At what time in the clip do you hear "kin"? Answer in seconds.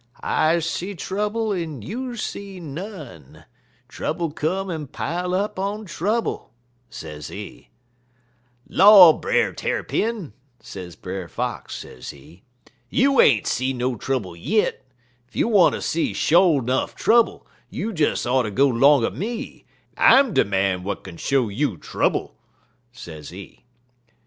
21.03-21.17